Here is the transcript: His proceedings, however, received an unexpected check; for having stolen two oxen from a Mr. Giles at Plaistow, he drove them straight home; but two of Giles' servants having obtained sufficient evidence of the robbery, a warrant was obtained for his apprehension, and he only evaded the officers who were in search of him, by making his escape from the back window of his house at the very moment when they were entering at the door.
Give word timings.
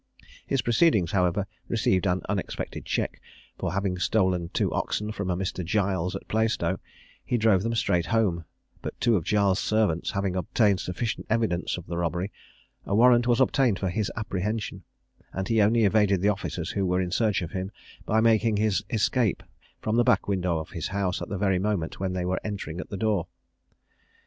His 0.47 0.63
proceedings, 0.63 1.11
however, 1.11 1.45
received 1.67 2.07
an 2.07 2.21
unexpected 2.27 2.85
check; 2.85 3.21
for 3.59 3.71
having 3.73 3.99
stolen 3.99 4.49
two 4.49 4.73
oxen 4.73 5.11
from 5.11 5.29
a 5.29 5.37
Mr. 5.37 5.63
Giles 5.63 6.15
at 6.15 6.27
Plaistow, 6.27 6.79
he 7.23 7.37
drove 7.37 7.61
them 7.61 7.75
straight 7.75 8.07
home; 8.07 8.45
but 8.81 8.99
two 8.99 9.15
of 9.15 9.23
Giles' 9.23 9.59
servants 9.59 10.09
having 10.09 10.35
obtained 10.35 10.79
sufficient 10.79 11.27
evidence 11.29 11.77
of 11.77 11.85
the 11.85 11.99
robbery, 11.99 12.31
a 12.83 12.95
warrant 12.95 13.27
was 13.27 13.39
obtained 13.39 13.77
for 13.77 13.89
his 13.89 14.11
apprehension, 14.17 14.81
and 15.33 15.47
he 15.47 15.61
only 15.61 15.83
evaded 15.85 16.19
the 16.19 16.29
officers 16.29 16.71
who 16.71 16.83
were 16.83 16.99
in 16.99 17.11
search 17.11 17.43
of 17.43 17.51
him, 17.51 17.69
by 18.03 18.19
making 18.21 18.57
his 18.57 18.83
escape 18.89 19.43
from 19.81 19.97
the 19.97 20.03
back 20.03 20.27
window 20.27 20.57
of 20.57 20.71
his 20.71 20.87
house 20.87 21.21
at 21.21 21.29
the 21.29 21.37
very 21.37 21.59
moment 21.59 21.99
when 21.99 22.13
they 22.13 22.25
were 22.25 22.41
entering 22.43 22.81
at 22.81 22.89
the 22.89 22.97
door. 22.97 23.27